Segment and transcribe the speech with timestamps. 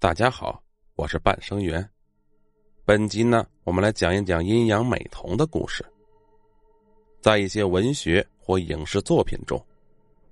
[0.00, 0.62] 大家好，
[0.94, 1.84] 我是半生缘。
[2.84, 5.84] 本集呢，我们来讲一讲阴阳美瞳的故事。
[7.20, 9.60] 在一些文学或影视作品中，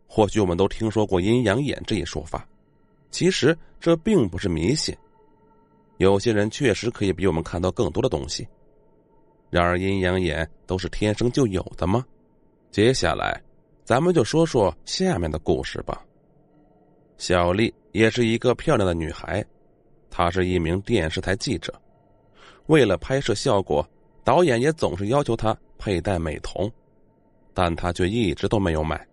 [0.07, 2.47] 或许我们都听说过阴阳眼这一说法。
[3.11, 4.97] 其实这并不是迷信，
[5.97, 8.47] 有些人确实可以比我们看到更多的东西。
[9.51, 12.07] 然而，阴阳眼都是天生就有的吗？
[12.71, 13.43] 接下来，
[13.83, 16.05] 咱们就说说下面的故事吧。
[17.19, 19.45] 小丽也是一个漂亮的女孩，
[20.17, 21.71] 他是一名电视台记者。
[22.69, 23.87] 为了拍摄效果，
[24.25, 26.73] 导演也总是要求他佩戴美瞳，
[27.53, 29.07] 但他却一直都没有买。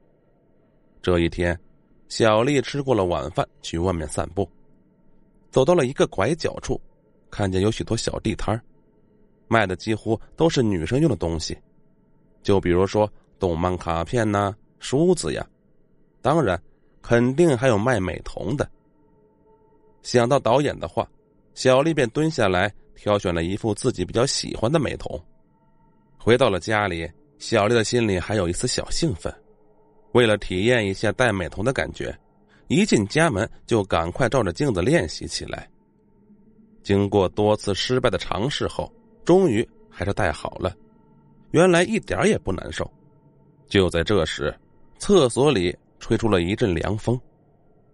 [1.02, 1.60] 这一天，
[2.08, 4.50] 小丽吃过了晚饭，去外面散步，
[5.52, 6.80] 走到了一个拐角处，
[7.30, 8.58] 看见有许多小地摊
[9.50, 11.58] 卖的几乎都是女生用的东西，
[12.44, 15.46] 就比如说动漫卡片呐、梳子呀，
[16.22, 16.58] 当然。
[17.02, 18.66] 肯定还有卖美瞳的。
[20.04, 21.10] 想到导演的话，
[21.56, 25.20] 小丽便蹲下来挑选了一副自己比较喜欢的美瞳。
[26.18, 27.10] 回到了家里，
[27.40, 29.34] 小丽的心里还有一丝小兴奋。
[30.12, 32.16] 为了体验一下戴美瞳的感觉，
[32.68, 35.68] 一进家门就赶快照着镜子练习起来。
[36.84, 38.92] 经过多次失败的尝试后，
[39.26, 40.76] 终于还是戴好了。
[41.52, 42.90] 原来一点也不难受。
[43.68, 44.54] 就在这时，
[45.00, 45.76] 厕所里。
[46.00, 47.18] 吹出了一阵凉风，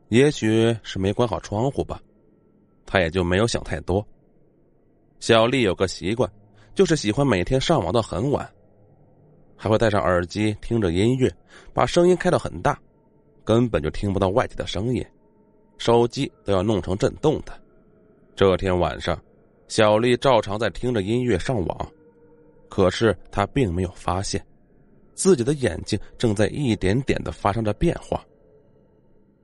[0.10, 2.02] 也许是没关好窗户吧，
[2.86, 4.06] 他也就没有想太多。
[5.20, 6.30] 小丽有个习惯，
[6.74, 8.48] 就是喜欢每天上网到很晚，
[9.56, 11.32] 还会戴上耳机听着音乐，
[11.74, 12.80] 把声音开到很大，
[13.44, 15.06] 根本就听不到外界的声音，
[15.78, 17.54] 手机都要弄成震动的。
[18.36, 19.22] 这天晚上，
[19.68, 21.92] 小丽照常在听着音乐上网，
[22.68, 24.44] 可是她并没有发现。
[25.14, 28.26] 自己的眼睛正在一点点的发生着变化。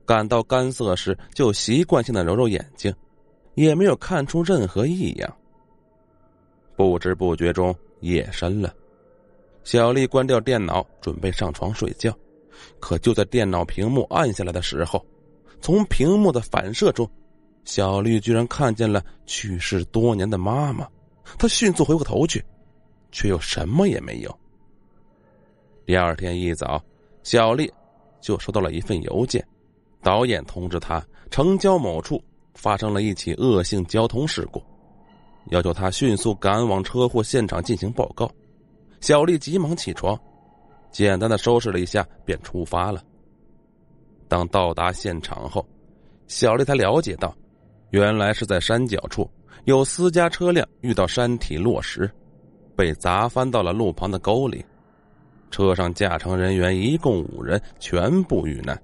[0.06, 2.94] 感到干涩时，就习惯性的揉揉眼睛，
[3.56, 5.38] 也没有看出任何异样。
[6.76, 8.74] 不知不觉中，夜深了，
[9.64, 12.16] 小丽关掉电脑，准备上床睡觉。
[12.80, 15.06] 可就在电脑屏幕暗下来的时候，
[15.60, 17.10] 从屏幕的反射中，
[17.64, 20.88] 小丽居然看见了去世多年的妈妈。
[21.38, 22.44] 她迅速回过头去，
[23.12, 24.40] 却又什么也没有。
[25.86, 26.84] 第二天一早，
[27.24, 27.72] 小丽
[28.22, 29.46] 就收到了一份邮件，
[30.06, 32.24] 导演通知他城郊某处
[32.54, 34.62] 发生了一起恶性交通事故，
[35.50, 38.30] 要求他迅速赶往车祸现场进行报告。
[39.02, 40.16] 小丽急忙起床，
[40.92, 43.04] 简单的收拾了一下，便出发了。
[44.28, 45.68] 当到达现场后，
[46.28, 47.36] 小丽才了解到，
[47.90, 49.28] 原来是在山脚处
[49.64, 52.08] 有私家车辆遇到山体落石，
[52.76, 54.64] 被砸翻到了路旁的沟里。
[55.50, 58.80] 车上驾乘人员一共五人，全部遇难。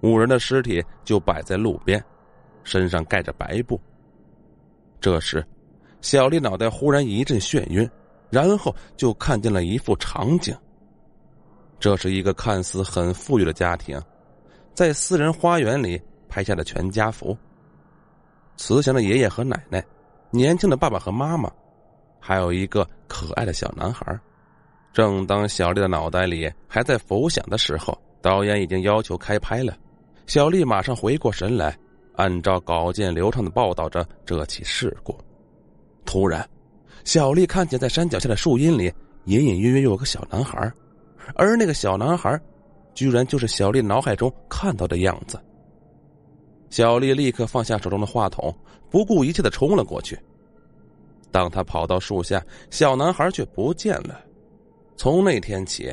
[0.00, 2.02] 五人的尸体就摆在路边，
[2.64, 3.80] 身上盖着白布。
[5.00, 5.44] 这时，
[6.00, 7.88] 小丽脑袋忽然一阵眩晕，
[8.30, 10.56] 然后就看见了一幅场景。
[11.80, 14.00] 这是一个看似很富裕的家庭，
[14.74, 17.36] 在私人花园里拍下的全家福。
[18.56, 19.84] 慈祥的爷爷和奶奶，
[20.30, 21.48] 年轻的爸爸和妈妈，
[22.18, 24.18] 还有一个可爱的小男孩。
[24.92, 29.76] 正当小丽的脑袋里还在浮想的时候，导演已经要求开拍了。
[30.28, 31.74] 小丽马上回过神来，
[32.16, 35.16] 按照稿件流畅的报道着这起事故。
[36.04, 36.46] 突然，
[37.02, 38.92] 小丽看见在山脚下的树荫里
[39.24, 40.70] 隐隐约约有个小男孩，
[41.34, 42.38] 而那个小男孩，
[42.92, 45.40] 居然就是小丽脑海中看到的样子。
[46.68, 48.54] 小丽立刻放下手中的话筒，
[48.90, 50.18] 不顾一切的冲了过去。
[51.32, 54.20] 当他跑到树下，小男孩却不见了。
[54.94, 55.90] 从那天起，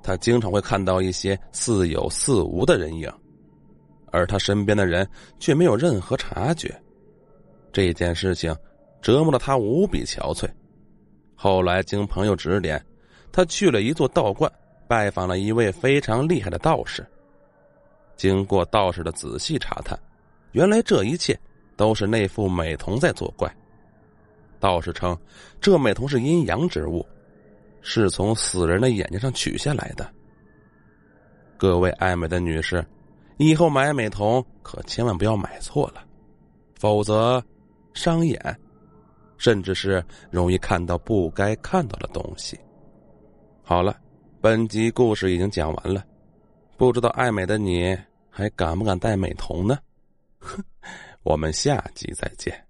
[0.00, 3.12] 他经常会看到一些似有似无的人影，
[4.14, 5.08] 而他身边的人
[5.40, 6.72] 却没有任何察觉。
[7.72, 8.56] 这件事情
[9.02, 10.48] 折磨的他无比憔悴。
[11.34, 12.80] 后来经朋友指点，
[13.32, 14.50] 他去了一座道观，
[14.86, 17.04] 拜访了一位非常厉害的道士。
[18.16, 19.98] 经过道士的仔细查探，
[20.52, 21.36] 原来这一切
[21.76, 23.52] 都是那副美瞳在作怪。
[24.60, 25.18] 道士称，
[25.60, 27.04] 这美瞳是阴阳之物。
[27.86, 30.10] 是从死人的眼睛上取下来的。
[31.58, 32.82] 各位爱美的女士，
[33.36, 36.04] 以后买美瞳可千万不要买错了，
[36.78, 37.42] 否则
[37.92, 38.38] 伤眼，
[39.36, 42.58] 甚至是容易看到不该看到的东西。
[43.62, 43.98] 好了，
[44.40, 46.04] 本集故事已经讲完了，
[46.76, 47.96] 不知道爱美的你
[48.30, 49.78] 还敢不敢戴美瞳呢？
[50.38, 50.62] 哼，
[51.22, 52.63] 我们下集再见。